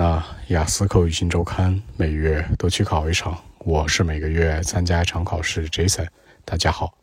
[0.00, 5.68] 那雅思口语新周刊每月都去考一场，我是每个月参加一场考试。
[5.70, 6.06] Jason，
[6.44, 6.94] 大家好。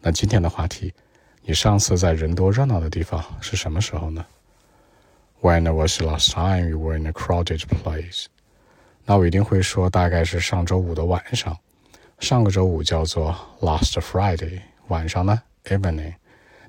[0.00, 0.92] 那今天的话题，
[1.42, 4.26] 你上次在人多热闹的地方是什么时候呢
[5.40, 8.24] ？When was the last time you were in a crowded place？
[9.04, 11.56] 那我一定会说，大概是上周五的晚上。
[12.18, 16.14] 上个周五叫做 Last Friday，晚上呢 Evening。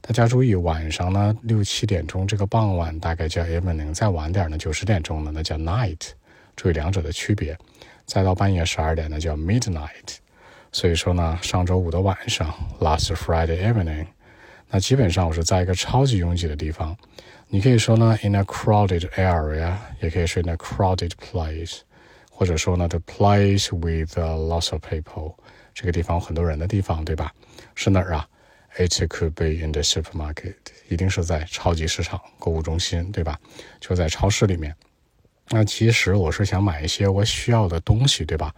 [0.05, 6.09] 大家注意，晚上呢六七点钟这个傍晚大概叫 evening，再晚点呢九十点钟呢那叫 night，
[6.57, 7.57] 注意两者的区别。
[8.05, 10.17] 再到半夜十二点呢叫 midnight。
[10.73, 14.07] 所以说呢，上周五的晚上 last Friday evening，
[14.69, 16.93] 那基本上我是在一个超级拥挤的地方。
[17.47, 21.79] 你可以说呢 in a crowded area，也可以说 in a crowded place，
[22.29, 25.35] 或者说呢 the place with lots of people，
[25.73, 27.31] 这个地方很多人的地方，对吧？
[27.73, 28.27] 是哪儿啊
[28.76, 30.54] ？It could be in the supermarket，
[30.88, 33.38] 一定是在超级市场、购物中心，对吧？
[33.80, 34.74] 就在超市里面。
[35.50, 38.54] 那其实我是想买一些我需要的东西，对吧？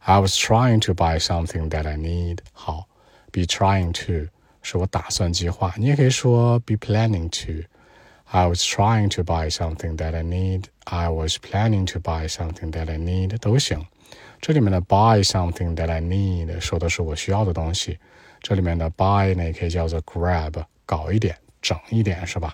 [0.00, 2.38] I was trying to buy something that I need。
[2.52, 2.88] 好，
[3.32, 4.30] be trying to
[4.62, 11.98] 是我打算计划，你也可以说 be planning to。I was trying to buy something that I need。I was planning to
[11.98, 13.86] buy something that I need 都行。
[14.40, 17.98] 这里面的 buy something that I need 说的是我需要的东西。
[18.43, 22.53] 这里面的 buy 呢，也可以叫做 grab，搞一点，整一点，是吧？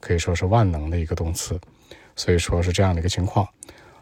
[0.00, 1.60] 可以说是万能的一个动词，
[2.14, 3.46] 所以说是这样的一个情况。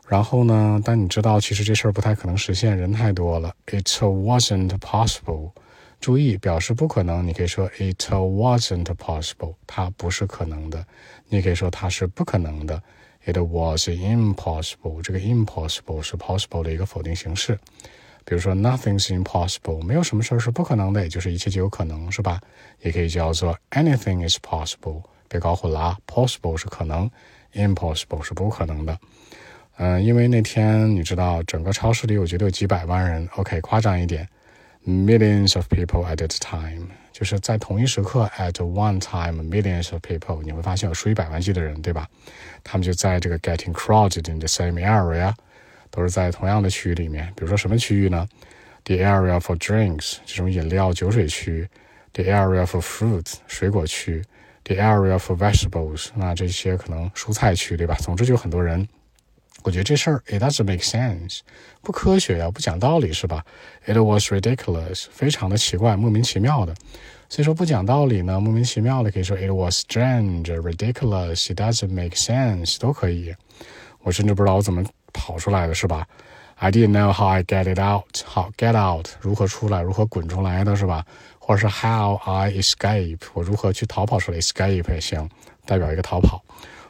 [0.06, 3.54] 然后呢，但你知道，其实这事儿不太可能实现，人太多了。
[3.66, 5.52] It wasn't possible。
[6.00, 10.84] 注意，表示不可能，你可以说 It wasn't possible，它不是可能的。
[11.28, 12.82] 你可以说它是不可能的。
[13.24, 15.00] It was impossible。
[15.00, 17.58] 这个 impossible 是 possible 的一个否定形式。
[18.24, 22.40] 比如说，nothing's impossible，没有什么事儿是不可能的，也就是一切皆有可能，是吧？
[22.82, 27.10] 也可以叫做 anything is possible，别搞混了啊，possible 是可能
[27.54, 28.96] ，impossible 是不可能的。
[29.78, 34.28] 嗯，因为那天你知道，整个超市里我觉得有几百万人，OK，夸张一点
[34.86, 42.06] ，millions of people at that time，就是在同一时刻，at one time，millions of people，你会发现有数以百万计的人，对吧？
[42.62, 45.34] 他们就在这个 getting crowded in the same area。
[45.92, 48.26] 都是在同样的区域里面，比如说什么区域呢
[48.84, 51.68] ？The area for drinks 这种饮料酒水区
[52.14, 54.24] ，the area for fruit 水果区
[54.64, 57.94] ，the area for vegetables 那这些可能蔬菜区，对吧？
[58.00, 58.88] 总之就很多人。
[59.62, 61.40] 我觉得这事儿 it doesn't make sense，
[61.82, 63.44] 不科学呀，不讲道理是吧
[63.84, 66.74] ？It was ridiculous，非常的奇怪，莫名其妙的。
[67.28, 73.32] 所以说不讲道理呢，莫名其妙的可以说 it was strange，ridiculous，it doesn't make sense 都可以。
[74.00, 74.82] 我甚至不知道我怎么。
[75.12, 76.06] 跑出来的是吧
[76.56, 78.24] ？I didn't know how I get it out。
[78.24, 81.04] 好，get out 如何出来，如何滚出来的是吧？
[81.38, 85.28] 或者是 how I escape，我如何去逃跑出来？escape 也行，
[85.66, 86.42] 代表一个逃跑。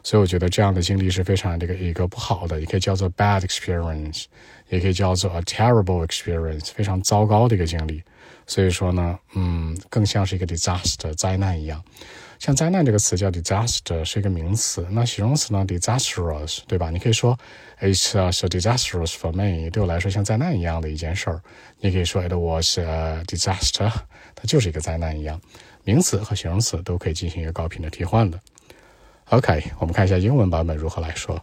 [0.05, 4.25] 所以我觉得这样的经历是非常这个一个不好的，也可以叫做 bad experience，
[4.69, 8.03] 也可以叫做 a terrible experience，非常糟糕的一个经历。
[8.47, 11.81] 所以说呢，嗯，更像是一个 disaster 灾难一样。
[12.42, 14.86] 像灾难这个词叫 disaster，是一个名词。
[14.90, 15.66] 那形容词呢？
[15.68, 16.90] disastrous，对吧？
[16.90, 17.38] 你可以说
[17.82, 21.42] it's a disastrous for me，对我来说像灾难一样的一件事儿。
[21.80, 23.92] 你可以说 it was a disaster，
[24.36, 25.40] 它就是一个灾难一样。
[25.84, 28.40] 名词和形容词都可以进行一个高频的替换的。
[29.30, 31.42] OK，我们看一下英文版本如何来说。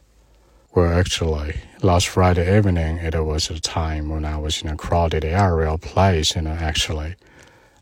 [0.73, 5.25] Well, actually, last Friday evening, it was a time when I was in a crowded
[5.25, 7.15] area or place, you know, actually.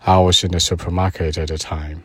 [0.00, 2.02] I was in the supermarket at the time.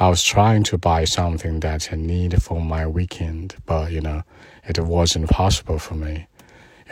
[0.00, 4.22] I was trying to buy something that I need for my weekend, but you know,
[4.64, 6.28] it wasn't possible for me.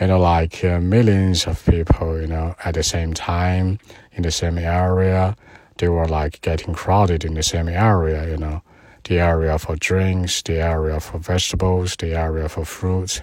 [0.01, 3.79] You know, like uh, millions of people, you know, at the same time
[4.11, 5.37] in the same area,
[5.77, 8.61] they were like getting crowded in the same area, you know,
[9.05, 13.21] the area for drinks, the area for vegetables, the area for fruits,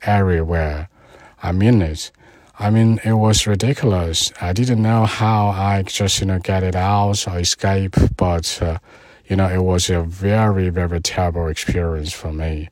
[0.00, 0.88] everywhere.
[1.42, 2.10] I mean it.
[2.58, 4.32] I mean, it was ridiculous.
[4.40, 8.78] I didn't know how I just, you know, get it out or escape, but, uh,
[9.27, 12.69] you know, it was a very, very terrible experience for me.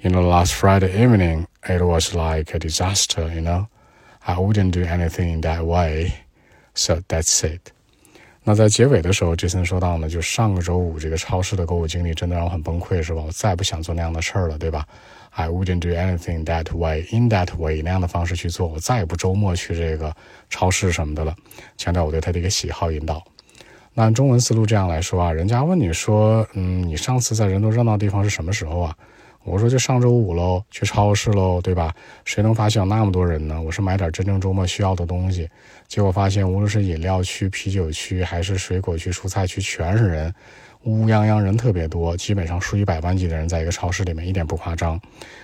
[0.00, 3.66] You know, last Friday evening, it was like a disaster, you know.
[4.26, 6.12] I wouldn't do anything in that way.
[6.74, 7.72] So that's it.
[8.44, 13.20] 那在结尾的时候，杰森说到呢，就上个周五这个超市的购物经历真的让我很崩溃，是吧？
[13.20, 14.86] 我再不想做那样的事儿了，对吧？
[15.30, 20.14] I wouldn't do anything that way, in that way 那样的方式去做，我再也不周末去这个
[20.48, 21.34] 超市什么的了。
[21.76, 23.22] 强调我对他的一个喜好引导。
[23.95, 28.95] 按中文思路这样来说啊，人家问你说，嗯，你上次在人多热闹的地方是什么时候啊？
[29.43, 31.93] 我说就上周五喽，去超市喽，对吧？
[32.23, 33.61] 谁能发现有那么多人呢？
[33.61, 35.49] 我是买点真正周末需要的东西，
[35.87, 40.33] 结果发现无论是饮料区、啤酒区，还是水果区、蔬菜区，全是人。
[40.83, 44.99] 乌泱泱人特别多，基本上数以百万计的人在一个超市里面，一点不夸张。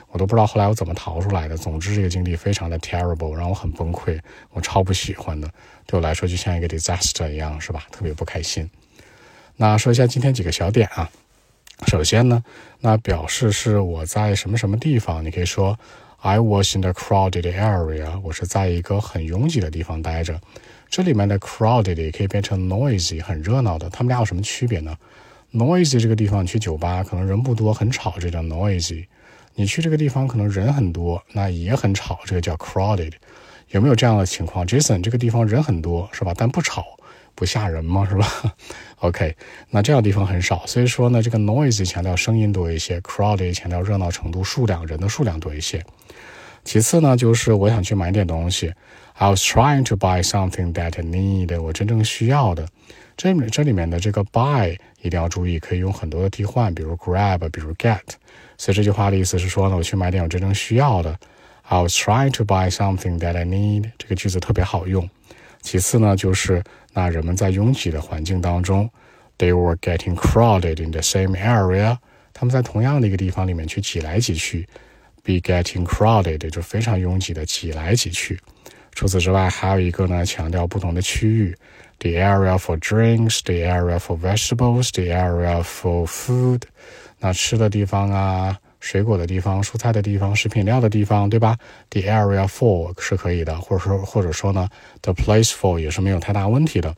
[0.09, 1.55] 我都不知道后来我怎么逃出来的。
[1.55, 4.19] 总之，这个经历非常的 terrible，让我很崩溃，
[4.51, 5.49] 我超不喜欢的。
[5.85, 7.87] 对我来说，就像一个 disaster 一样，是吧？
[7.89, 8.69] 特别不开心。
[9.55, 11.09] 那说一下今天几个小点啊。
[11.87, 12.43] 首先呢，
[12.81, 15.79] 那表示是我在什么什么地方，你可以说
[16.17, 20.37] I was in the crowded area，我是在一个很拥挤的地方待着。
[20.89, 23.89] 这里面的 crowded 也可以变成 noisy，很热闹的。
[23.89, 24.93] 它们俩有什么区别呢
[25.53, 29.05] ？noisy 这个地方，你去酒吧可能人不多，很吵，这叫 noisy。
[29.55, 33.13] 你去这个地方可能人很多，那也很吵，这个叫 crowded。
[33.69, 36.33] 有没有这样的情况？Jason，这个地方人很多是吧？
[36.35, 36.85] 但不吵。
[37.35, 38.05] 不吓人吗？
[38.09, 38.27] 是吧？
[38.99, 39.33] OK，
[39.69, 45.81] 那这样的地方很少，所以说呢，这个 noisy 强调声音多一些，crowded 强调热闹程度、数量人的数量多一些。
[46.63, 48.73] 其次呢，就是我想去买点东西
[49.13, 52.67] ，I was trying to buy something that I need，我真正需要的。
[53.17, 57.99] 这里这里面的这个 buy 一定要注意，可以用很多的替换，比如 grab，比如 get。
[58.57, 61.17] 所以这句话的意思是说呢，我去买点我真正需要的。
[61.63, 65.09] I was trying to buy something that I need，这个句子特别好用。
[65.61, 66.63] 其次呢，就是
[66.93, 68.89] 那人们在拥挤的环境当中
[69.37, 71.97] ，they were getting crowded in the same area。
[72.33, 74.65] 他们在同样的一个地方里面去挤来挤去
[75.23, 78.39] ，be getting crowded 就非常拥挤的挤来挤去。
[78.91, 81.55] 除此之外，还有一个呢，强调不同的区域
[81.99, 86.61] ，the area for drinks，the area for vegetables，the area for food。
[87.19, 88.57] 那吃的地方啊。
[88.81, 91.57] 水果的地方、蔬菜的地方、食品料的地方，对吧
[91.89, 94.69] ？The area for 是可以的，或者说或者说呢
[95.01, 96.95] ，the place for 也是没有太大问题的。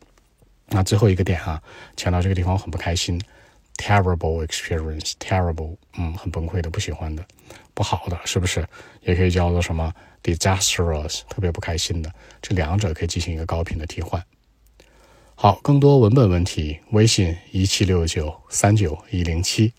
[0.68, 1.60] 那最后一个点啊，
[1.96, 3.20] 强调这个地方很不开心
[3.76, 7.24] ，terrible experience，terrible，嗯，很崩溃的，不喜欢的，
[7.74, 8.66] 不好的，是不是？
[9.02, 9.92] 也可以叫做什么
[10.22, 12.12] disastrous，特别不开心的。
[12.40, 14.22] 这两者可以进行一个高频的替换。
[15.34, 19.72] 好，更多文本问题，微信一七六九三九一零七。